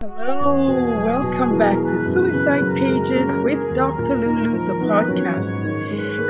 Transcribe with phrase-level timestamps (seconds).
[0.00, 0.54] Hello,
[1.04, 4.14] welcome back to Suicide Pages with Dr.
[4.14, 5.66] Lulu, the podcast.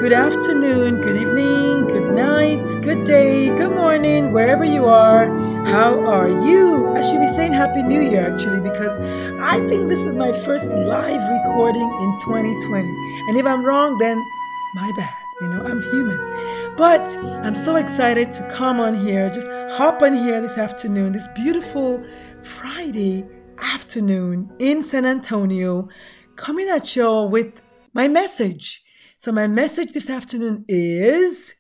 [0.01, 5.27] Good afternoon, good evening, good night, good day, good morning, wherever you are.
[5.67, 6.95] How are you?
[6.95, 8.97] I should be saying Happy New Year actually because
[9.39, 12.89] I think this is my first live recording in 2020.
[13.29, 14.25] And if I'm wrong, then
[14.77, 15.15] my bad.
[15.43, 16.75] You know, I'm human.
[16.79, 17.07] But
[17.45, 19.47] I'm so excited to come on here, just
[19.77, 22.03] hop on here this afternoon, this beautiful
[22.43, 23.29] Friday
[23.63, 25.89] afternoon in San Antonio,
[26.37, 27.61] coming at you with
[27.93, 28.83] my message.
[29.17, 31.55] So, my message this afternoon is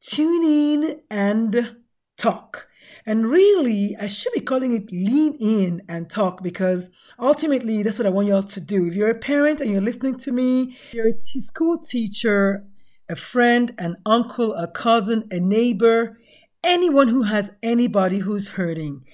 [0.00, 1.76] tune in and
[2.16, 2.68] talk.
[3.06, 8.06] And really, I should be calling it lean in and talk because ultimately that's what
[8.06, 8.86] I want you all to do.
[8.86, 12.64] If you're a parent and you're listening to me, you're a t- school teacher,
[13.08, 16.18] a friend, an uncle, a cousin, a neighbor,
[16.62, 19.04] anyone who has anybody who's hurting,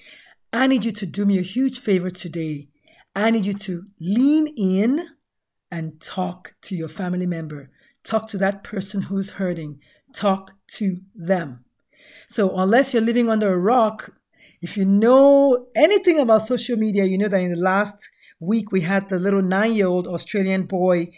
[0.52, 2.68] I need you to do me a huge favor today.
[3.14, 5.06] I need you to lean in
[5.70, 7.70] and talk to your family member.
[8.02, 9.80] Talk to that person who's hurting.
[10.12, 11.64] Talk to them.
[12.28, 14.10] So, unless you're living under a rock,
[14.60, 18.08] if you know anything about social media, you know that in the last
[18.40, 21.10] week we had the little nine year old Australian boy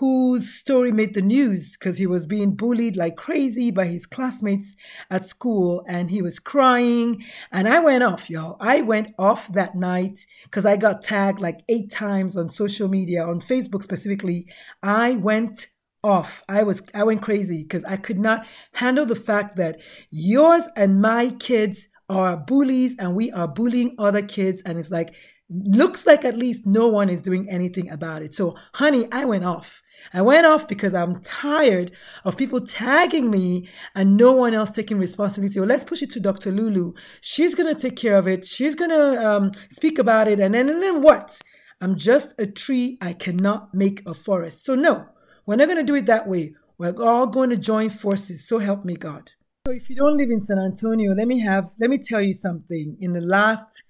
[0.00, 4.74] whose story made the news because he was being bullied like crazy by his classmates
[5.10, 7.22] at school and he was crying.
[7.52, 8.56] And I went off, y'all.
[8.60, 13.26] I went off that night because I got tagged like eight times on social media,
[13.26, 14.46] on Facebook specifically.
[14.82, 15.66] I went
[16.02, 16.42] off.
[16.48, 21.02] I was I went crazy because I could not handle the fact that yours and
[21.02, 25.14] my kids are bullies and we are bullying other kids and it's like
[25.50, 28.34] looks like at least no one is doing anything about it.
[28.34, 29.82] So, honey, I went off.
[30.14, 31.92] I went off because I'm tired
[32.24, 35.60] of people tagging me and no one else taking responsibility.
[35.60, 36.50] Well, let's push it to Dr.
[36.52, 36.94] Lulu.
[37.20, 38.44] She's going to take care of it.
[38.44, 40.40] She's going to um, speak about it.
[40.40, 41.38] And then, and then what?
[41.80, 42.96] I'm just a tree.
[43.00, 44.64] I cannot make a forest.
[44.64, 45.06] So, no,
[45.44, 46.54] we're not going to do it that way.
[46.78, 48.46] We're all going to join forces.
[48.46, 49.32] So help me God.
[49.66, 52.32] So if you don't live in San Antonio, let me have let me tell you
[52.32, 52.96] something.
[53.00, 53.82] In the last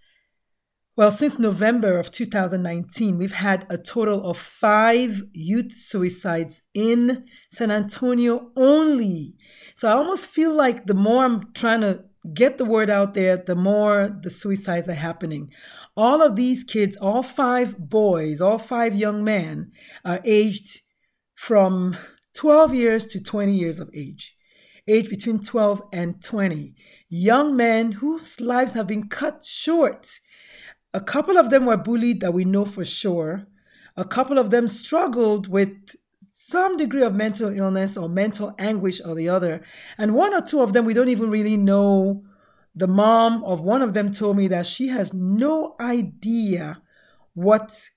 [1.01, 7.71] well, since November of 2019, we've had a total of five youth suicides in San
[7.71, 9.39] Antonio only.
[9.75, 13.39] So I almost feel like the more I'm trying to get the word out there,
[13.39, 15.51] the more the suicides are happening.
[15.97, 19.73] All of these kids, all five boys, all five young men,
[20.05, 20.83] are aged
[21.35, 21.97] from
[22.35, 24.37] 12 years to 20 years of age,
[24.87, 26.75] age between 12 and 20.
[27.09, 30.07] Young men whose lives have been cut short
[30.93, 33.47] a couple of them were bullied that we know for sure.
[33.97, 35.71] A couple of them struggled with
[36.33, 39.63] some degree of mental illness or mental anguish or the other.
[39.97, 42.25] And one or two of them, we don't even really know.
[42.75, 46.83] The mom of one of them told me that she has no idea
[47.35, 47.89] what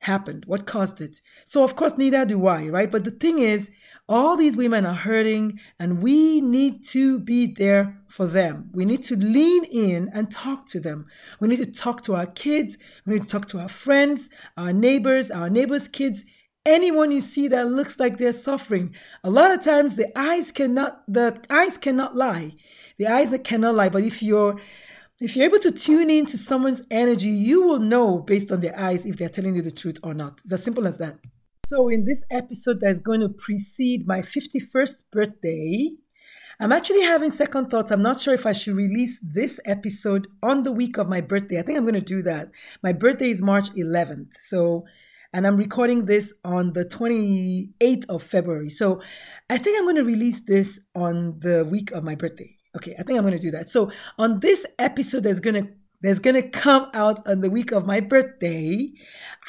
[0.00, 1.20] happened, what caused it.
[1.44, 2.90] So, of course, neither do I, right?
[2.90, 3.70] But the thing is,
[4.08, 8.70] all these women are hurting, and we need to be there for them.
[8.72, 11.06] We need to lean in and talk to them.
[11.40, 12.78] We need to talk to our kids.
[13.04, 16.24] We need to talk to our friends, our neighbors, our neighbors' kids,
[16.64, 18.94] anyone you see that looks like they're suffering.
[19.24, 22.56] A lot of times the eyes cannot the eyes cannot lie.
[22.98, 23.88] The eyes cannot lie.
[23.88, 24.60] But if you're
[25.20, 28.78] if you're able to tune in to someone's energy, you will know based on their
[28.78, 30.40] eyes if they're telling you the truth or not.
[30.44, 31.18] It's as simple as that.
[31.66, 35.90] So, in this episode that's going to precede my 51st birthday,
[36.60, 37.90] I'm actually having second thoughts.
[37.90, 41.58] I'm not sure if I should release this episode on the week of my birthday.
[41.58, 42.50] I think I'm going to do that.
[42.82, 44.36] My birthday is March 11th.
[44.38, 44.84] So,
[45.32, 48.70] and I'm recording this on the 28th of February.
[48.70, 49.02] So,
[49.50, 52.57] I think I'm going to release this on the week of my birthday.
[52.78, 53.68] Okay, I think I'm going to do that.
[53.68, 55.68] So, on this episode that's going to
[56.00, 58.88] that's going to come out on the week of my birthday,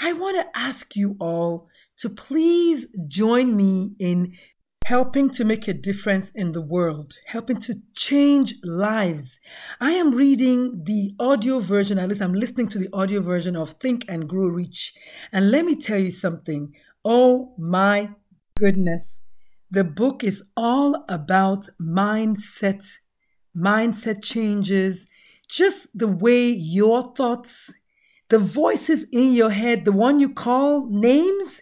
[0.01, 1.67] I want to ask you all
[1.99, 4.33] to please join me in
[4.89, 9.39] helping to make a difference in the world, helping to change lives.
[9.79, 13.73] I am reading the audio version, at least I'm listening to the audio version of
[13.73, 14.95] Think and Grow Rich.
[15.31, 16.73] And let me tell you something.
[17.05, 18.09] Oh my
[18.57, 19.21] goodness.
[19.69, 22.83] The book is all about mindset,
[23.59, 25.07] mindset changes,
[25.47, 27.73] just the way your thoughts,
[28.29, 31.61] the voices in your head, the one you call names,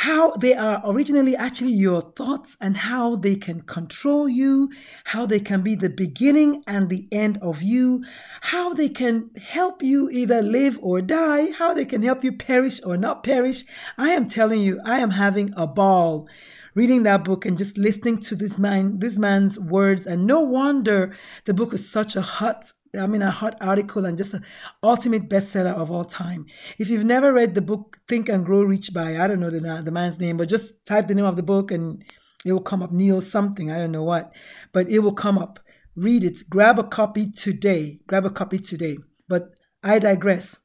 [0.00, 4.70] how they are originally actually your thoughts and how they can control you,
[5.04, 8.02] how they can be the beginning and the end of you,
[8.40, 12.80] how they can help you either live or die, how they can help you perish
[12.82, 13.66] or not perish.
[13.98, 16.26] I am telling you, I am having a ball
[16.74, 21.14] reading that book and just listening to this man this man's words and no wonder
[21.44, 24.44] the book is such a hot I mean, a hot article and just an
[24.82, 26.46] ultimate bestseller of all time.
[26.76, 29.60] If you've never read the book Think and Grow Rich by, I don't know the,
[29.84, 32.04] the man's name, but just type the name of the book and
[32.44, 32.90] it will come up.
[32.90, 34.34] Neil something, I don't know what,
[34.72, 35.60] but it will come up.
[35.94, 36.48] Read it.
[36.48, 38.00] Grab a copy today.
[38.06, 38.98] Grab a copy today.
[39.28, 39.50] But
[39.82, 40.58] I digress.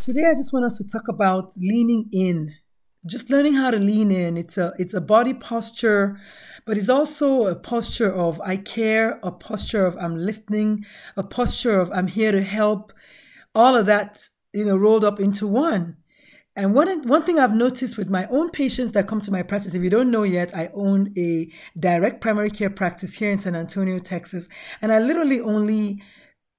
[0.00, 2.54] Today, I just want us to talk about leaning in
[3.06, 4.36] just learning how to lean in.
[4.36, 6.18] It's a it's a body posture
[6.64, 10.84] but it's also a posture of i care a posture of i'm listening
[11.16, 12.92] a posture of i'm here to help.
[13.54, 15.96] All of that you know rolled up into one.
[16.56, 19.74] And one one thing I've noticed with my own patients that come to my practice,
[19.74, 23.54] if you don't know yet, I own a direct primary care practice here in San
[23.54, 24.48] Antonio, Texas,
[24.80, 26.02] and I literally only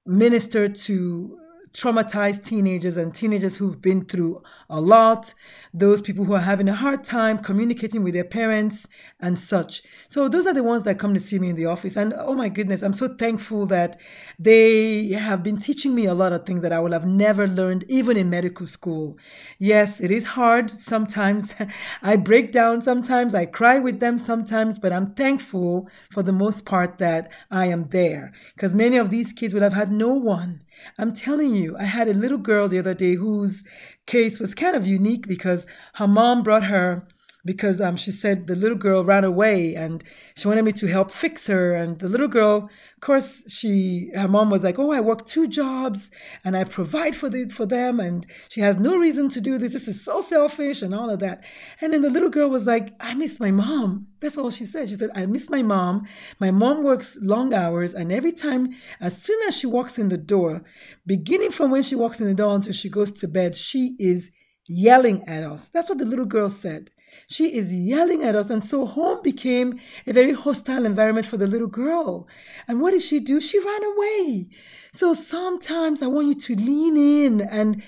[0.06, 1.38] minister to
[1.78, 5.32] traumatized teenagers and teenagers who've been through a lot,
[5.72, 8.88] those people who are having a hard time communicating with their parents
[9.20, 9.82] and such.
[10.08, 11.96] So those are the ones that come to see me in the office.
[11.96, 13.96] And oh my goodness, I'm so thankful that
[14.40, 17.84] they have been teaching me a lot of things that I would have never learned
[17.88, 19.16] even in medical school.
[19.58, 21.54] Yes, it is hard sometimes.
[22.02, 26.64] I break down sometimes, I cry with them sometimes, but I'm thankful for the most
[26.64, 30.62] part that I am there because many of these kids would have had no one
[30.98, 33.64] I'm telling you, I had a little girl the other day whose
[34.06, 37.06] case was kind of unique because her mom brought her
[37.48, 40.04] because um, she said the little girl ran away and
[40.36, 41.74] she wanted me to help fix her.
[41.74, 45.48] And the little girl, of course, she her mom was like, "Oh, I work two
[45.48, 46.10] jobs
[46.44, 49.72] and I provide for the for them, and she has no reason to do this.
[49.72, 51.42] This is so selfish and all of that."
[51.80, 54.90] And then the little girl was like, "I miss my mom." That's all she said.
[54.90, 56.06] She said, "I miss my mom.
[56.38, 60.18] My mom works long hours, and every time, as soon as she walks in the
[60.34, 60.62] door,
[61.06, 64.30] beginning from when she walks in the door until she goes to bed, she is."
[64.68, 65.70] yelling at us.
[65.70, 66.90] That's what the little girl said.
[67.26, 68.50] She is yelling at us.
[68.50, 72.28] And so home became a very hostile environment for the little girl.
[72.66, 73.40] And what did she do?
[73.40, 74.48] She ran away.
[74.92, 77.82] So sometimes I want you to lean in and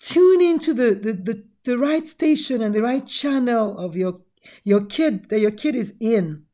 [0.00, 4.20] tune into the, the, the, the right station and the right channel of your,
[4.64, 6.44] your kid that your kid is in.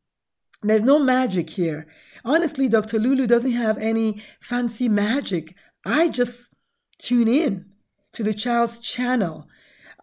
[0.63, 1.87] There's no magic here.
[2.25, 2.99] Honestly, Dr.
[2.99, 5.55] Lulu doesn't have any fancy magic.
[5.85, 6.51] I just
[6.99, 7.67] tune in
[8.13, 9.47] to the child's channel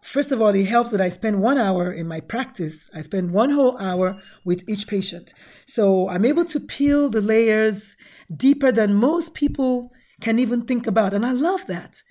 [0.06, 2.88] First of all, it helps that I spend one hour in my practice.
[2.94, 5.34] I spend one whole hour with each patient.
[5.66, 7.96] So I'm able to peel the layers
[8.34, 11.12] deeper than most people can even think about.
[11.12, 12.02] And I love that.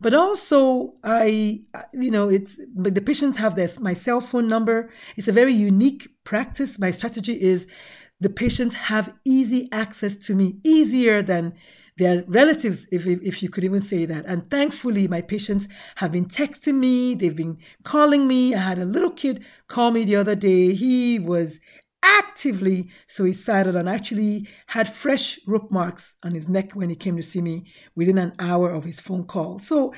[0.00, 1.60] But also, I,
[1.92, 4.90] you know, it's, but the patients have this, my cell phone number.
[5.16, 6.78] It's a very unique practice.
[6.80, 7.68] My strategy is
[8.18, 11.54] the patients have easy access to me, easier than
[11.96, 14.24] their relatives, if, if you could even say that.
[14.26, 18.54] And thankfully, my patients have been texting me, they've been calling me.
[18.54, 20.74] I had a little kid call me the other day.
[20.74, 21.60] He was
[22.04, 27.22] actively suicidal and actually had fresh rope marks on his neck when he came to
[27.22, 27.64] see me
[27.96, 29.58] within an hour of his phone call.
[29.58, 29.94] So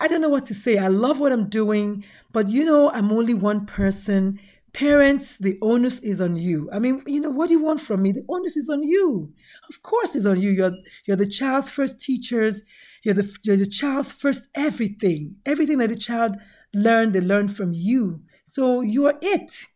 [0.00, 0.78] I don't know what to say.
[0.78, 4.40] I love what I'm doing, but you know, I'm only one person
[4.72, 6.68] Parents, the onus is on you.
[6.72, 8.12] I mean, you know, what do you want from me?
[8.12, 9.32] The onus is on you.
[9.68, 10.50] Of course, it's on you.
[10.50, 12.62] You're you're the child's first teachers.
[13.02, 15.36] You're the you're the child's first everything.
[15.44, 16.36] Everything that the child
[16.72, 18.22] learned, they learn from you.
[18.44, 19.66] So you're it.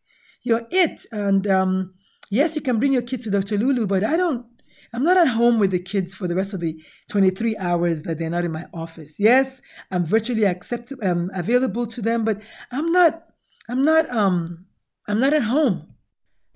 [0.42, 1.06] You're it.
[1.10, 1.94] And um,
[2.30, 3.56] yes, you can bring your kids to Dr.
[3.56, 4.46] Lulu, but I don't.
[4.92, 8.18] I'm not at home with the kids for the rest of the 23 hours that
[8.18, 9.18] they're not in my office.
[9.18, 9.60] Yes,
[9.90, 13.24] I'm virtually accept um, available to them, but I'm not.
[13.68, 14.66] I'm not um
[15.06, 15.94] I'm not at home.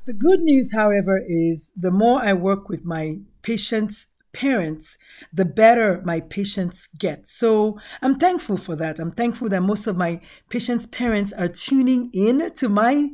[0.06, 4.96] The good news, however, is the more I work with my patients' parents,
[5.32, 7.26] the better my patients get.
[7.26, 8.98] So I'm thankful for that.
[8.98, 13.10] I'm thankful that most of my patients' parents are tuning in to my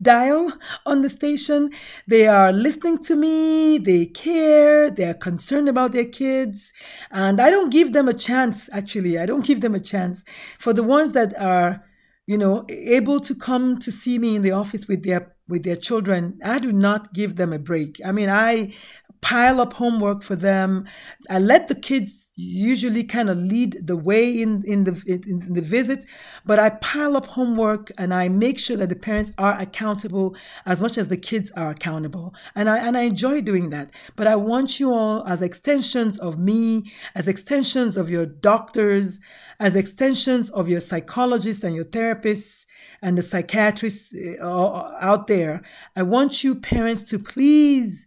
[0.00, 0.52] dial
[0.86, 1.70] on the station.
[2.06, 6.72] They are listening to me, they care, they're concerned about their kids.
[7.10, 9.18] And I don't give them a chance, actually.
[9.18, 10.24] I don't give them a chance.
[10.58, 11.84] For the ones that are
[12.30, 15.74] you know, able to come to see me in the office with their with their
[15.74, 18.00] children, I do not give them a break.
[18.06, 18.72] I mean, I
[19.20, 20.86] pile up homework for them.
[21.28, 25.60] I let the kids usually kind of lead the way in, in the in the
[25.60, 26.06] visits,
[26.46, 30.34] but I pile up homework and I make sure that the parents are accountable
[30.64, 32.34] as much as the kids are accountable.
[32.54, 33.90] And I and I enjoy doing that.
[34.16, 39.20] But I want you all as extensions of me, as extensions of your doctors,
[39.58, 42.64] as extensions of your psychologists and your therapists
[43.02, 45.62] and the psychiatrists uh, out there.
[45.94, 48.06] I want you parents to please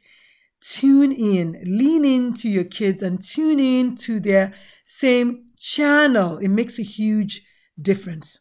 [0.63, 4.53] tune in, lean into your kids and tune in to their
[4.85, 6.37] same channel.
[6.37, 7.45] It makes a huge
[7.81, 8.39] difference.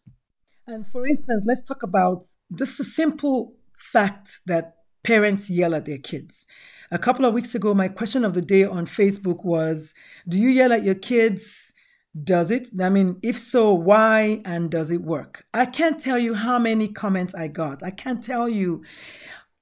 [0.66, 2.22] And for instance, let's talk about
[2.56, 6.46] just a simple fact that parents yell at their kids.
[6.92, 9.94] A couple of weeks ago, my question of the day on Facebook was
[10.28, 11.72] Do you yell at your kids?
[12.16, 12.68] Does it?
[12.80, 15.46] I mean, if so, why and does it work?
[15.54, 17.82] I can't tell you how many comments I got.
[17.82, 18.84] I can't tell you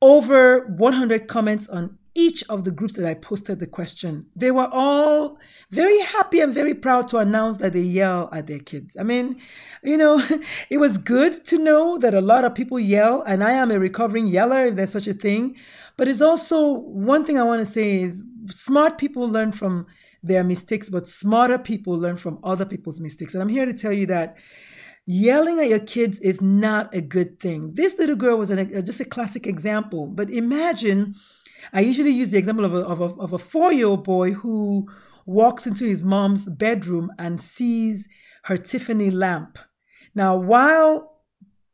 [0.03, 4.69] over 100 comments on each of the groups that I posted the question, they were
[4.73, 5.39] all
[5.71, 8.97] very happy and very proud to announce that they yell at their kids.
[8.99, 9.41] I mean,
[9.83, 10.21] you know,
[10.71, 13.79] it was good to know that a lot of people yell, and I am a
[13.79, 15.57] recovering yeller if there's such a thing.
[15.97, 19.87] But it's also one thing I want to say is smart people learn from
[20.23, 23.35] their mistakes, but smarter people learn from other people's mistakes.
[23.35, 24.37] And I'm here to tell you that
[25.07, 27.75] yelling at your kids is not a good thing.
[27.75, 31.15] This little girl was an, just a classic example, but imagine
[31.73, 34.33] I usually use the example of a, of a, of a four year old boy
[34.33, 34.89] who
[35.27, 38.09] walks into his mom's bedroom and sees
[38.45, 39.59] her Tiffany lamp.
[40.15, 41.23] Now, while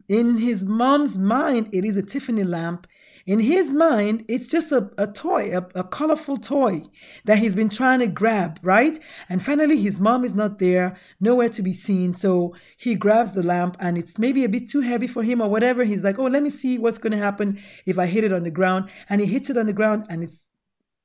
[0.08, 2.86] in his mom's mind it is a Tiffany lamp,
[3.26, 6.84] in his mind, it's just a, a toy, a, a colorful toy
[7.24, 8.98] that he's been trying to grab, right?
[9.28, 12.14] And finally, his mom is not there, nowhere to be seen.
[12.14, 15.48] So he grabs the lamp and it's maybe a bit too heavy for him or
[15.48, 15.82] whatever.
[15.82, 18.44] He's like, oh, let me see what's going to happen if I hit it on
[18.44, 18.90] the ground.
[19.08, 20.30] And he hits it on the ground and it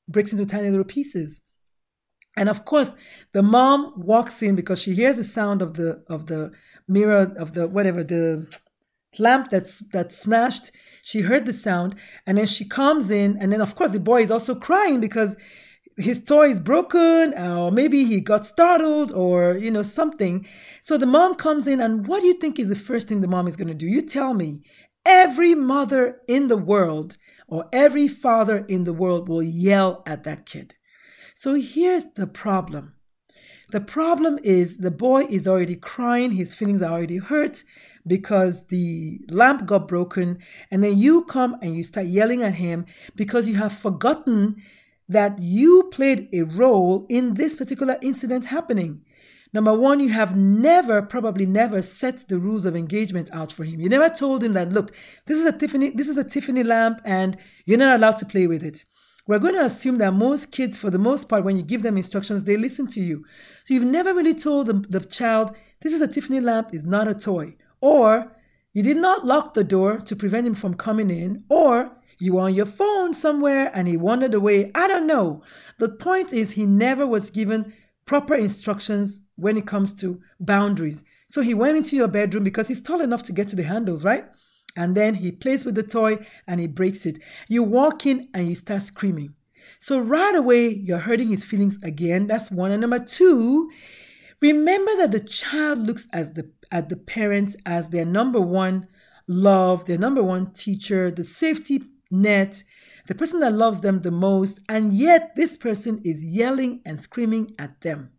[0.08, 1.42] breaks into tiny little pieces.
[2.38, 2.96] And of course,
[3.34, 6.52] the mom walks in because she hears the sound of the of the
[6.88, 8.48] mirror of the whatever the
[9.20, 11.96] lamp that's that's smashed she heard the sound,
[12.28, 15.36] and then she comes in, and then of course the boy is also crying because
[15.98, 20.46] his toy is broken, or maybe he got startled, or you know something.
[20.82, 23.28] So the mom comes in, and what do you think is the first thing the
[23.28, 23.88] mom is going to do?
[23.88, 24.64] You tell me.
[25.04, 30.46] Every mother in the world or every father in the world will yell at that
[30.46, 30.76] kid.
[31.34, 32.94] So here's the problem.
[33.72, 37.64] The problem is the boy is already crying, his feelings are already hurt,
[38.06, 40.40] because the lamp got broken,
[40.70, 44.62] and then you come and you start yelling at him because you have forgotten
[45.08, 49.02] that you played a role in this particular incident happening.
[49.54, 53.82] Number one, you have never, probably never set the rules of engagement out for him.
[53.82, 57.02] You never told him that, look, this is a Tiffany, this is a Tiffany lamp,
[57.04, 58.86] and you're not allowed to play with it.
[59.28, 61.98] We're going to assume that most kids, for the most part, when you give them
[61.98, 63.26] instructions, they listen to you.
[63.66, 67.10] So you've never really told the, the child, this is a Tiffany lamp, it's not
[67.10, 67.56] a toy.
[67.82, 68.38] Or
[68.74, 72.42] you did not lock the door to prevent him from coming in, or you were
[72.42, 74.72] on your phone somewhere and he wandered away.
[74.76, 75.42] I don't know.
[75.80, 77.74] The point is, he never was given
[78.06, 81.04] proper instructions when it comes to boundaries.
[81.28, 84.06] So he went into your bedroom because he's tall enough to get to the handles,
[84.06, 84.26] right?
[84.76, 87.20] And then he plays with the toy and he breaks it.
[87.48, 89.34] You walk in and you start screaming.
[89.80, 92.28] So right away, you're hurting his feelings again.
[92.28, 92.72] That's one.
[92.72, 93.72] And number two,
[94.42, 98.88] remember that the child looks as the at the parents as their number one
[99.28, 102.64] love, their number one teacher, the safety net,
[103.08, 107.54] the person that loves them the most, and yet this person is yelling and screaming
[107.58, 108.12] at them.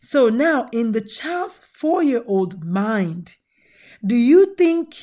[0.00, 3.36] So now, in the child's four year old mind,
[4.04, 4.96] do you think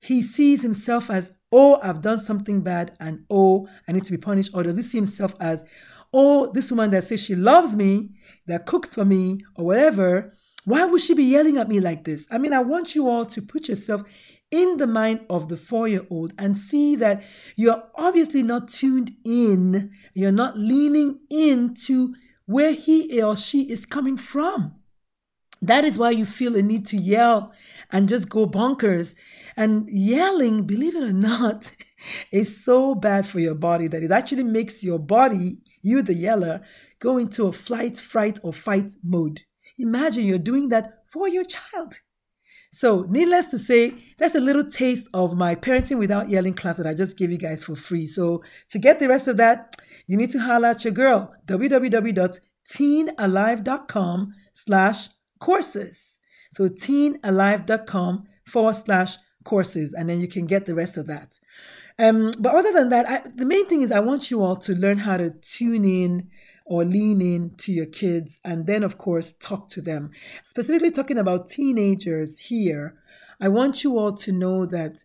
[0.00, 4.18] he sees himself as, oh, I've done something bad and oh, I need to be
[4.18, 4.50] punished?
[4.54, 5.64] Or does he see himself as,
[6.12, 8.10] oh, this woman that says she loves me,
[8.46, 10.32] that cooks for me, or whatever,
[10.64, 12.26] why would she be yelling at me like this?
[12.30, 14.02] I mean, I want you all to put yourself
[14.50, 17.22] in the mind of the four year old and see that
[17.56, 22.14] you're obviously not tuned in, you're not leaning into
[22.46, 24.74] where he or she is coming from.
[25.62, 27.52] That is why you feel a need to yell
[27.90, 29.14] and just go bonkers.
[29.56, 31.72] And yelling, believe it or not,
[32.32, 36.62] is so bad for your body that it actually makes your body, you the yeller,
[37.02, 39.42] go into a flight, fright, or fight mode.
[39.76, 41.96] Imagine you're doing that for your child.
[42.74, 46.86] So, needless to say, that's a little taste of my parenting without yelling class that
[46.86, 48.06] I just gave you guys for free.
[48.06, 54.34] So, to get the rest of that, you need to holler at your girl www.teenalive.com
[54.52, 56.18] slash courses.
[56.50, 61.38] So, teenalive.com forward slash courses, and then you can get the rest of that.
[61.98, 64.72] Um, but other than that, I, the main thing is I want you all to
[64.72, 66.30] learn how to tune in
[66.64, 70.10] or lean in to your kids and then, of course, talk to them.
[70.44, 72.96] Specifically, talking about teenagers here,
[73.40, 75.04] I want you all to know that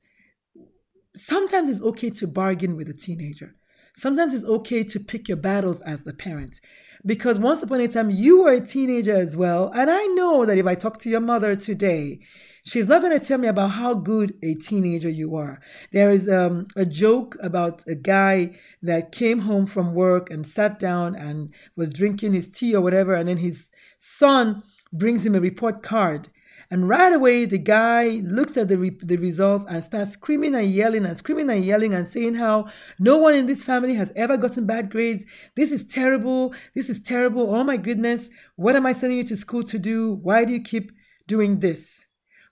[1.16, 3.56] sometimes it's okay to bargain with a teenager.
[3.96, 6.62] Sometimes it's okay to pick your battles as the parent.
[7.06, 9.72] Because once upon a time, you were a teenager as well.
[9.74, 12.20] And I know that if I talk to your mother today,
[12.68, 15.60] she's not going to tell me about how good a teenager you are.
[15.92, 20.78] There is um, a joke about a guy that came home from work and sat
[20.80, 23.14] down and was drinking his tea or whatever.
[23.16, 26.30] And then his son brings him a report card
[26.70, 30.68] and right away, the guy looks at the, re- the results and starts screaming and
[30.70, 32.68] yelling and screaming and yelling and saying how
[33.00, 35.26] no one in this family has ever gotten bad grades.
[35.56, 36.54] This is terrible.
[36.76, 37.56] This is terrible.
[37.56, 38.30] Oh my goodness.
[38.58, 40.14] What am I sending you to school to do?
[40.14, 40.92] Why do you keep
[41.26, 42.07] doing this?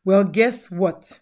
[0.06, 1.20] Well, guess what?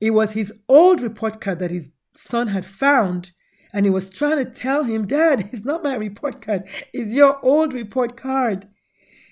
[0.00, 3.32] It was his old report card that his son had found
[3.72, 7.44] and he was trying to tell him, Dad, it's not my report card, it's your
[7.44, 8.66] old report card.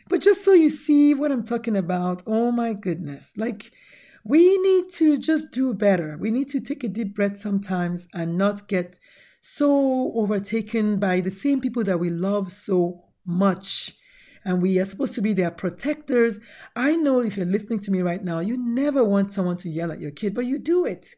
[0.08, 3.70] But just so you see what I'm talking about, oh my goodness, like
[4.24, 6.16] we need to just do better.
[6.18, 8.98] We need to take a deep breath sometimes and not get
[9.40, 13.94] so overtaken by the same people that we love so much.
[14.44, 16.40] And we are supposed to be their protectors.
[16.74, 19.92] I know if you're listening to me right now, you never want someone to yell
[19.92, 21.14] at your kid, but you do it.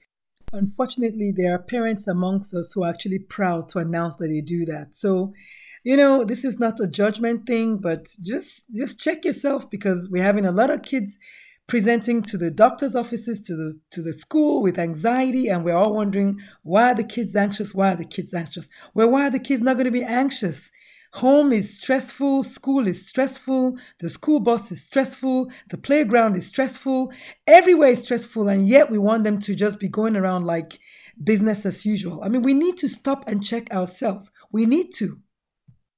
[0.53, 4.65] Unfortunately, there are parents amongst us who are actually proud to announce that they do
[4.67, 4.95] that.
[4.95, 5.33] So
[5.85, 10.23] you know this is not a judgment thing but just just check yourself because we're
[10.23, 11.19] having a lot of kids
[11.67, 15.95] presenting to the doctor's offices to the to the school with anxiety and we're all
[15.95, 19.41] wondering why are the kids anxious why are the kids anxious well why are the
[19.41, 20.71] kids not going to be anxious
[21.15, 27.13] home is stressful school is stressful the school bus is stressful the playground is stressful.
[27.47, 30.79] Everywhere is stressful and yet we want them to just be going around like
[31.23, 32.23] business as usual.
[32.23, 34.31] I mean we need to stop and check ourselves.
[34.51, 35.19] We need to.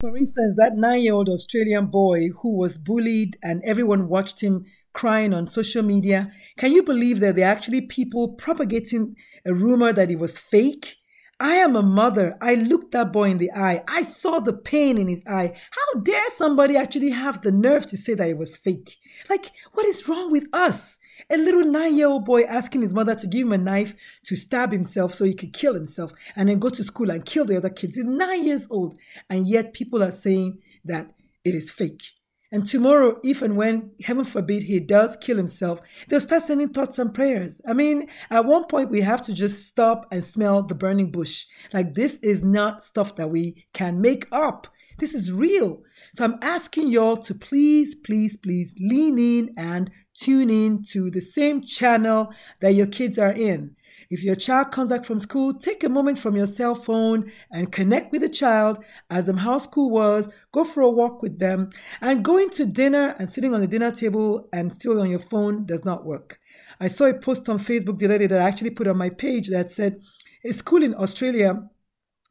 [0.00, 4.65] For instance, that nine year old Australian boy who was bullied and everyone watched him
[4.93, 9.93] crying on social media, can you believe that there are actually people propagating a rumor
[9.93, 10.97] that it was fake?
[11.40, 12.36] I am a mother.
[12.40, 13.82] I looked that boy in the eye.
[13.88, 15.52] I saw the pain in his eye.
[15.70, 18.97] How dare somebody actually have the nerve to say that it was fake?
[19.28, 20.99] Like, what is wrong with us?
[21.30, 23.94] A little nine year old boy asking his mother to give him a knife
[24.25, 27.44] to stab himself so he could kill himself and then go to school and kill
[27.44, 27.97] the other kids.
[27.97, 28.94] He's nine years old.
[29.28, 31.10] And yet people are saying that
[31.44, 32.02] it is fake.
[32.54, 37.00] And tomorrow, if and when, heaven forbid, he does kill himself, they'll start sending thoughts
[37.00, 37.60] and prayers.
[37.67, 41.47] I mean, at one point, we have to just stop and smell the burning bush.
[41.73, 44.69] Like, this is not stuff that we can make up.
[44.99, 45.82] This is real.
[46.12, 51.21] So I'm asking y'all to please, please, please lean in and tune in to the
[51.21, 53.75] same channel that your kids are in.
[54.10, 57.73] If your child comes back from school, take a moment from your cell phone and
[57.73, 61.71] connect with the child, as them how school was, go for a walk with them,
[62.00, 65.64] and going to dinner and sitting on the dinner table and still on your phone
[65.67, 66.38] does not work.
[66.80, 69.10] I saw a post on Facebook the other day that I actually put on my
[69.10, 70.00] page that said
[70.45, 71.69] a school in Australia,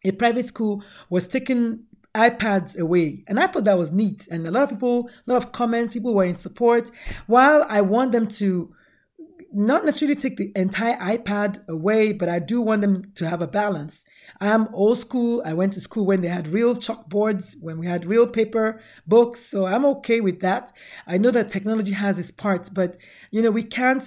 [0.04, 3.24] a private school, was taking iPads away.
[3.28, 4.28] And I thought that was neat.
[4.30, 6.92] And a lot of people, a lot of comments, people were in support.
[7.26, 8.74] While I want them to
[9.54, 13.48] not necessarily take the entire iPad away, but I do want them to have a
[13.48, 14.04] balance.
[14.42, 15.42] I'm old school.
[15.46, 19.42] I went to school when they had real chalkboards, when we had real paper books.
[19.42, 20.72] So I'm okay with that.
[21.06, 22.98] I know that technology has its parts, but
[23.32, 24.04] you know, we can't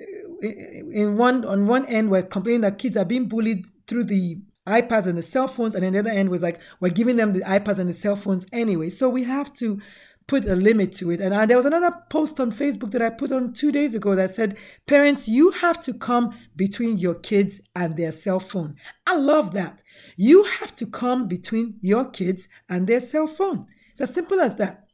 [0.00, 0.46] uh,
[0.92, 5.06] in one on one end we're complaining that kids are being bullied through the iPads
[5.06, 7.40] and the cell phones, and on the other end was like we're giving them the
[7.40, 8.88] iPads and the cell phones anyway.
[8.88, 9.80] So we have to
[10.26, 11.20] put a limit to it.
[11.20, 14.34] And there was another post on Facebook that I put on two days ago that
[14.34, 14.56] said,
[14.86, 18.76] Parents, you have to come between your kids and their cell phone.
[19.06, 19.82] I love that.
[20.16, 23.66] You have to come between your kids and their cell phone.
[23.90, 24.86] It's as simple as that.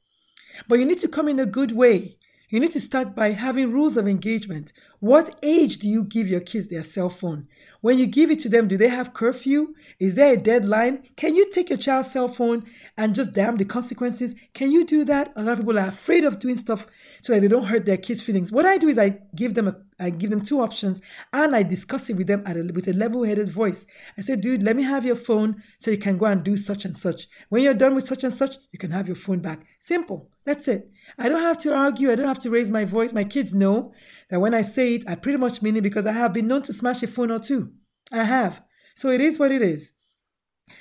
[0.69, 2.17] But you need to come in a good way.
[2.49, 4.73] You need to start by having rules of engagement.
[5.01, 7.49] What age do you give your kids their cell phone?
[7.81, 9.75] When you give it to them, do they have curfew?
[9.99, 11.03] Is there a deadline?
[11.17, 12.67] Can you take your child's cell phone
[12.99, 14.35] and just damn the consequences?
[14.53, 15.33] Can you do that?
[15.37, 16.87] A lot of people are afraid of doing stuff
[17.23, 18.53] so that they don't hurt their kids' feelings.
[18.53, 21.01] What I do is I give them a, I give them two options
[21.33, 23.87] and I discuss it with them a, with a level-headed voice.
[24.19, 26.85] I say, dude, let me have your phone so you can go and do such
[26.85, 27.27] and such.
[27.49, 29.65] When you're done with such and such, you can have your phone back.
[29.79, 30.29] Simple.
[30.45, 30.91] That's it.
[31.19, 32.11] I don't have to argue.
[32.11, 33.13] I don't have to raise my voice.
[33.13, 33.93] My kids know
[34.31, 36.63] that when I say it, I pretty much mean it because I have been known
[36.63, 37.73] to smash a phone or two.
[38.13, 38.63] I have.
[38.95, 39.93] So it is what it is.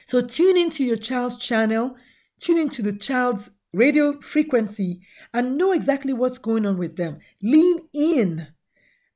[0.05, 1.95] So tune into your child's channel,
[2.39, 5.01] tune into the child's radio frequency,
[5.33, 7.19] and know exactly what's going on with them.
[7.41, 8.47] Lean in.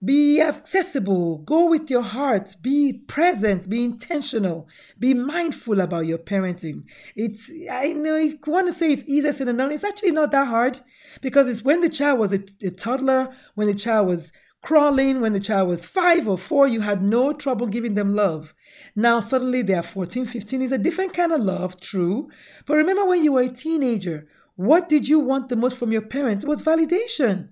[0.04, 1.38] Be accessible.
[1.40, 2.56] Go with your heart.
[2.62, 3.70] Be present.
[3.70, 4.68] Be intentional.
[5.00, 6.84] Be mindful about your parenting.
[7.16, 9.72] It's, I know you want to say it's easier said than done.
[9.72, 10.82] It's actually not that hard
[11.22, 15.34] because it's when the child was a, a toddler, when the child was crawling, when
[15.34, 18.56] the child was five or four, you had no trouble giving them love.
[18.96, 20.62] Now suddenly they are 14, 15.
[20.62, 22.30] It's a different kind of love, true.
[22.66, 26.02] But remember when you were a teenager, what did you want the most from your
[26.02, 26.44] parents?
[26.44, 27.50] It was validation.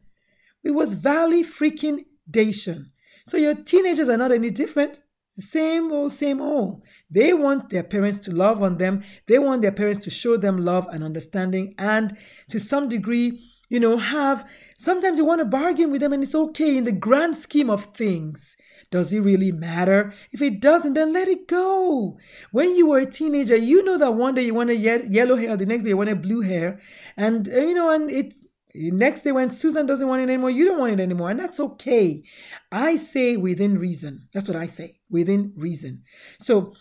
[0.63, 2.91] It was valley freaking dation.
[3.26, 5.02] So your teenagers are not any different.
[5.34, 6.84] Same old, same old.
[7.10, 9.04] They want their parents to love on them.
[9.28, 12.17] They want their parents to show them love and understanding, and
[12.50, 13.39] to some degree,
[13.71, 14.47] you know, have.
[14.77, 17.86] Sometimes you want to bargain with them, and it's okay in the grand scheme of
[17.86, 18.57] things.
[18.91, 20.13] Does it really matter?
[20.34, 22.17] If it doesn't, then let it go.
[22.51, 25.65] When you were a teenager, you know that one day you wanted yellow hair, the
[25.65, 26.79] next day you wanted blue hair,
[27.15, 28.34] and uh, you know, and it
[28.73, 31.60] Next day, when Susan doesn't want it anymore, you don't want it anymore, and that's
[31.60, 32.23] okay.
[32.71, 34.29] I say within reason.
[34.31, 36.03] That's what I say within reason.
[36.39, 36.73] So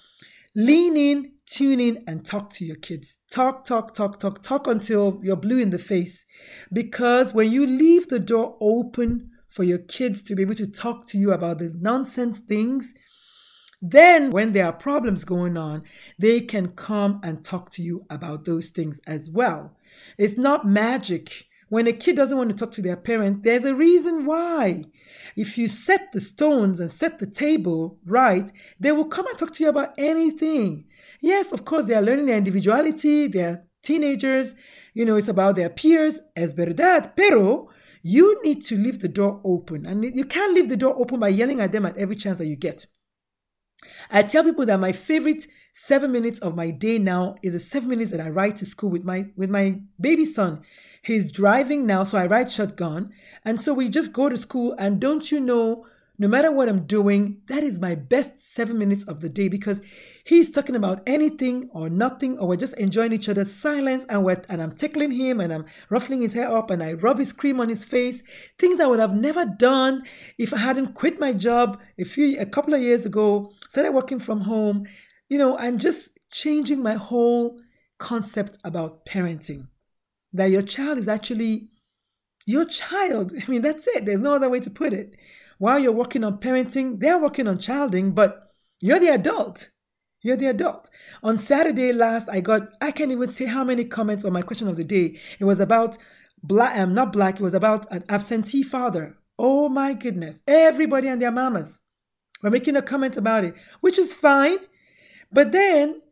[0.54, 3.18] lean in, tune in, and talk to your kids.
[3.30, 6.26] Talk, talk, talk, talk, talk until you're blue in the face.
[6.72, 11.06] Because when you leave the door open for your kids to be able to talk
[11.06, 12.94] to you about the nonsense things,
[13.82, 15.82] then when there are problems going on,
[16.18, 19.76] they can come and talk to you about those things as well.
[20.18, 23.74] It's not magic when a kid doesn't want to talk to their parent, there's a
[23.74, 24.84] reason why.
[25.36, 29.52] If you set the stones and set the table right, they will come and talk
[29.54, 30.84] to you about anything.
[31.20, 34.54] Yes, of course, they are learning their individuality, they're teenagers,
[34.94, 37.70] you know, it's about their peers, es verdad, pero
[38.02, 39.86] you need to leave the door open.
[39.86, 42.46] And you can't leave the door open by yelling at them at every chance that
[42.46, 42.86] you get.
[44.10, 47.88] I tell people that my favorite seven minutes of my day now is the seven
[47.88, 50.62] minutes that I ride to school with my with my baby son.
[51.02, 53.12] He's driving now, so I ride shotgun.
[53.44, 54.74] And so we just go to school.
[54.78, 55.86] And don't you know,
[56.18, 59.80] no matter what I'm doing, that is my best seven minutes of the day because
[60.24, 64.04] he's talking about anything or nothing, or we're just enjoying each other's silence.
[64.10, 67.18] And, we're, and I'm tickling him and I'm ruffling his hair up and I rub
[67.18, 68.22] his cream on his face.
[68.58, 70.02] Things I would have never done
[70.36, 74.18] if I hadn't quit my job a few, a couple of years ago, started working
[74.18, 74.86] from home,
[75.30, 77.58] you know, and just changing my whole
[77.98, 79.68] concept about parenting
[80.32, 81.70] that your child is actually
[82.46, 83.32] your child.
[83.42, 84.06] I mean, that's it.
[84.06, 85.14] There's no other way to put it.
[85.58, 88.48] While you're working on parenting, they're working on childing, but
[88.80, 89.70] you're the adult.
[90.22, 90.88] You're the adult.
[91.22, 94.68] On Saturday last, I got, I can't even say how many comments on my question
[94.68, 95.18] of the day.
[95.38, 95.98] It was about
[96.42, 99.16] black, um, not black, it was about an absentee father.
[99.38, 100.42] Oh my goodness.
[100.46, 101.80] Everybody and their mamas
[102.42, 104.58] were making a comment about it, which is fine.
[105.32, 106.02] But then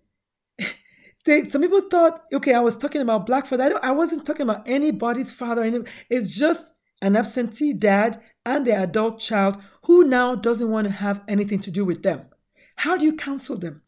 [1.29, 3.79] they, some people thought, okay, I was talking about black father.
[3.83, 5.85] I, I wasn't talking about anybody's father.
[6.09, 11.23] It's just an absentee dad and their adult child who now doesn't want to have
[11.29, 12.27] anything to do with them.
[12.77, 13.83] How do you counsel them?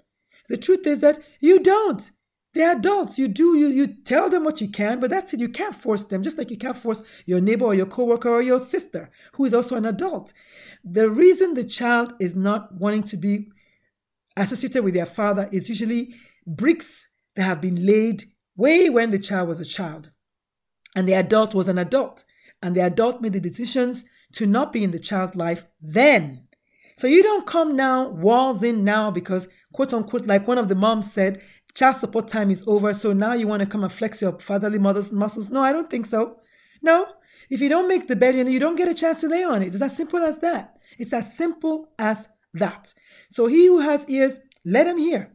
[0.48, 2.10] The truth is that you don't.
[2.52, 3.18] They're adults.
[3.18, 5.40] You do, you, you tell them what you can, but that's it.
[5.40, 8.42] You can't force them, just like you can't force your neighbor or your coworker or
[8.42, 10.32] your sister, who is also an adult.
[10.84, 13.48] The reason the child is not wanting to be
[14.36, 16.14] associated with their father is usually
[16.46, 17.06] bricks
[17.40, 18.24] that have been laid
[18.54, 20.10] way when the child was a child.
[20.94, 22.24] And the adult was an adult.
[22.62, 26.46] And the adult made the decisions to not be in the child's life then.
[26.96, 30.74] So you don't come now, walls in now, because quote unquote, like one of the
[30.74, 31.40] moms said,
[31.74, 32.92] child support time is over.
[32.92, 35.48] So now you want to come and flex your fatherly mother's muscles.
[35.48, 36.40] No, I don't think so.
[36.82, 37.06] No.
[37.48, 39.68] If you don't make the bed, you don't get a chance to lay on it.
[39.68, 40.76] It's as simple as that.
[40.98, 42.92] It's as simple as that.
[43.30, 45.32] So he who has ears, let him hear.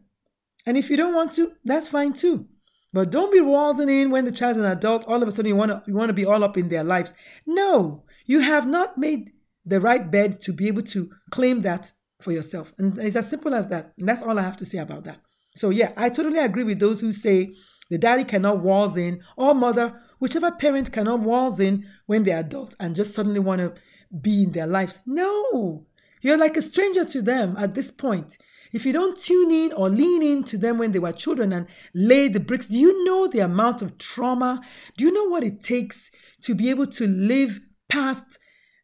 [0.65, 2.47] And if you don't want to, that's fine too.
[2.93, 5.05] But don't be waltzing in when the child's an adult.
[5.05, 6.83] All of a sudden, you want to you want to be all up in their
[6.83, 7.13] lives.
[7.45, 9.31] No, you have not made
[9.65, 12.73] the right bed to be able to claim that for yourself.
[12.77, 13.93] And it's as simple as that.
[13.97, 15.19] And that's all I have to say about that.
[15.55, 17.53] So yeah, I totally agree with those who say
[17.89, 22.75] the daddy cannot waltz in or mother, whichever parent cannot waltz in when they're adults
[22.79, 23.73] and just suddenly want to
[24.21, 25.01] be in their lives.
[25.05, 25.85] No,
[26.21, 28.37] you're like a stranger to them at this point.
[28.75, 31.65] If you don't tune in or lean in to them when they were children and
[31.93, 34.61] lay the bricks, do you know the amount of trauma?
[34.97, 36.11] Do you know what it takes
[36.41, 38.37] to be able to live past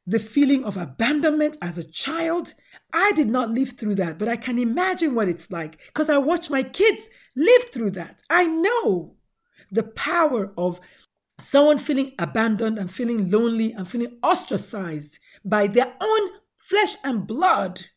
[0.08, 2.54] the feeling of abandonment as a child?
[2.94, 6.20] I did not live through that, but I can imagine what it's like because I
[6.20, 8.22] watch my kids live through that.
[8.30, 9.18] I know
[9.70, 10.80] the power of
[11.38, 17.88] someone feeling abandoned and feeling lonely and feeling ostracized by their own flesh and blood.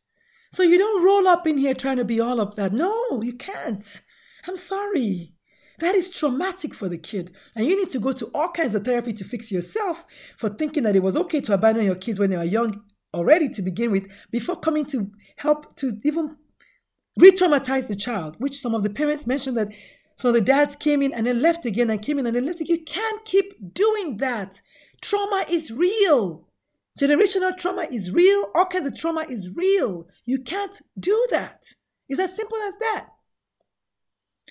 [0.54, 2.72] So you don't roll up in here trying to be all of that.
[2.72, 4.00] No, you can't.
[4.46, 5.32] I'm sorry.
[5.80, 7.34] That is traumatic for the kid.
[7.56, 10.04] And you need to go to all kinds of therapy to fix yourself
[10.38, 13.48] for thinking that it was okay to abandon your kids when they were young already
[13.48, 16.36] to begin with before coming to help to even
[17.18, 19.72] re-traumatize the child, which some of the parents mentioned that
[20.14, 22.46] some of the dads came in and then left again and came in and then
[22.46, 22.76] left again.
[22.76, 24.62] You can't keep doing that.
[25.02, 26.46] Trauma is real.
[26.98, 28.50] Generational trauma is real.
[28.54, 30.06] All kinds of trauma is real.
[30.24, 31.64] You can't do that.
[32.08, 33.08] It's as simple as that.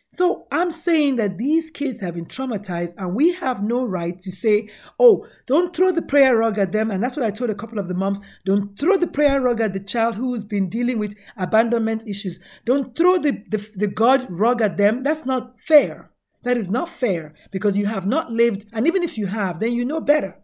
[0.09, 4.31] So I'm saying that these kids have been traumatized, and we have no right to
[4.31, 6.91] say, oh, don't throw the prayer rug at them.
[6.91, 8.21] And that's what I told a couple of the moms.
[8.45, 12.39] Don't throw the prayer rug at the child who's been dealing with abandonment issues.
[12.63, 15.01] Don't throw the, the, the God rug at them.
[15.01, 16.11] That's not fair.
[16.43, 19.71] That is not fair because you have not lived, and even if you have, then
[19.71, 20.42] you know better.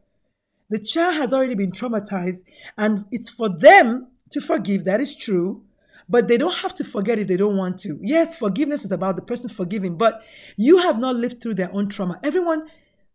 [0.69, 2.43] The child has already been traumatized,
[2.77, 4.85] and it's for them to forgive.
[4.85, 5.63] That is true.
[6.07, 7.99] But they don't have to forget if they don't want to.
[8.01, 10.23] Yes, forgiveness is about the person forgiving, but
[10.57, 12.19] you have not lived through their own trauma.
[12.23, 12.67] Everyone,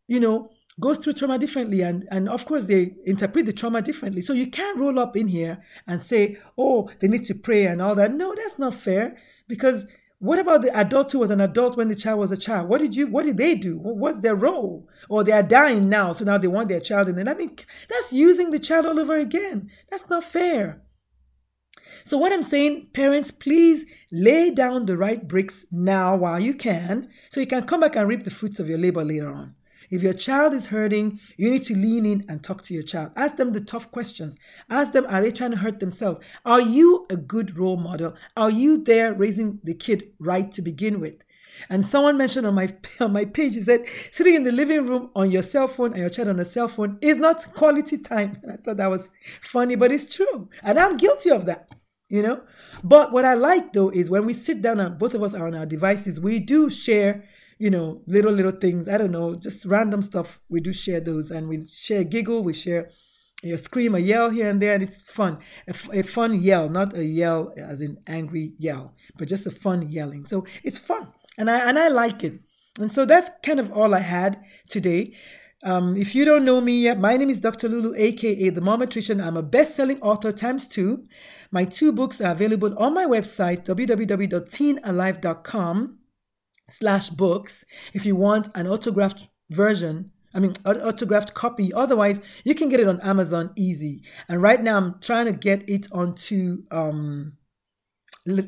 [0.07, 4.21] you know, goes through trauma differently and and of course they interpret the trauma differently
[4.21, 7.81] so you can't roll up in here and say oh they need to pray and
[7.81, 9.87] all that no that's not fair because
[10.25, 12.69] what about the adult who was an adult when the child was a child?
[12.69, 13.77] What did you what did they do?
[13.77, 14.89] What's their role?
[15.09, 17.29] Or they are dying now so now they want their child in it.
[17.29, 17.57] I mean
[17.89, 19.71] that's using the child all over again.
[19.91, 20.83] That's not fair.
[22.07, 27.09] So, what I'm saying, parents, please lay down the right bricks now while you can,
[27.31, 29.55] so you can come back and reap the fruits of your labor later on.
[29.91, 33.13] If your child is hurting, you need to lean in and talk to your child.
[33.17, 34.37] Ask them the tough questions.
[34.71, 36.21] Ask them, are they trying to hurt themselves?
[36.45, 38.15] Are you a good role model?
[38.37, 41.23] Are you there raising the kid right to begin with?
[41.69, 45.11] And someone mentioned on my on my page, he said, sitting in the living room
[45.15, 48.41] on your cell phone and your child on a cell phone is not quality time.
[48.53, 50.49] I thought that was funny, but it's true.
[50.63, 51.71] And I'm guilty of that
[52.09, 52.43] you know
[52.83, 55.47] but what i like though is when we sit down and both of us are
[55.47, 57.25] on our devices we do share
[57.65, 61.31] you know little little things i don't know just random stuff we do share those
[61.31, 62.91] and we share giggle we share
[63.43, 67.03] a scream a yell here and there and it's fun a, fun yell not a
[67.03, 71.67] yell as in angry yell but just a fun yelling so it's fun and i
[71.67, 72.39] and i like it
[72.79, 75.15] and so that's kind of all i had today
[75.63, 77.71] um, if you don't know me yet, my name is Dr.
[77.71, 79.25] Lulu, aka The Mom Momatrician.
[79.25, 81.07] I'm a best selling author times two.
[81.51, 85.99] My two books are available on my website, www.teenalive.com
[86.69, 87.65] slash books.
[87.93, 91.73] If you want an autographed version, I mean, autographed copy.
[91.73, 94.03] Otherwise, you can get it on Amazon easy.
[94.29, 97.35] And right now, I'm trying to get it onto um,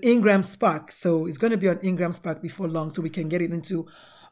[0.02, 0.90] Ingram Spark.
[0.90, 3.52] So it's going to be on Ingram Spark before long, so we can get it
[3.52, 3.86] into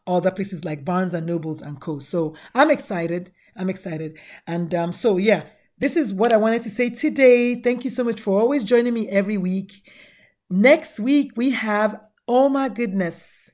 [0.06, 2.00] other places like Barnes and Nobles and Co.
[2.00, 3.30] So I'm excited.
[3.56, 4.18] I'm excited.
[4.46, 5.44] And um, so, yeah,
[5.78, 7.54] this is what I wanted to say today.
[7.54, 9.88] Thank you so much for always joining me every week.
[10.50, 13.50] Next week, we have, oh my goodness,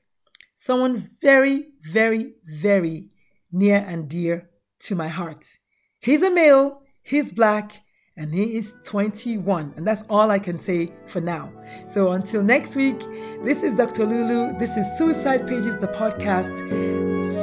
[0.61, 3.09] someone very, very, very
[3.51, 4.47] near and dear
[4.79, 5.57] to my heart.
[5.99, 7.81] He's a male, he's black,
[8.15, 9.73] and he is 21.
[9.75, 11.51] And that's all I can say for now.
[11.87, 12.99] So until next week,
[13.43, 14.05] this is Dr.
[14.05, 14.59] Lulu.
[14.59, 16.55] This is Suicide Pages, the podcast.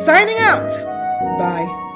[0.04, 0.70] Signing out.
[1.38, 1.87] Bye.